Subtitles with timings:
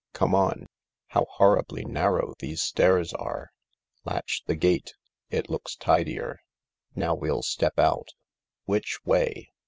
[0.13, 0.65] Come on—
[1.09, 3.51] how horribly narrow these stairs are
[4.03, 4.95] I Latch the gate;
[5.29, 6.39] it looks tidier.
[6.95, 8.15] Now we'll step out.
[8.65, 9.51] Which way